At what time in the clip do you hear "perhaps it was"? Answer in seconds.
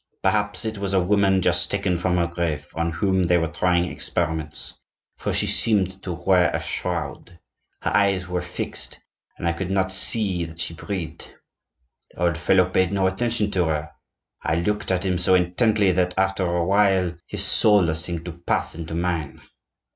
0.23-0.93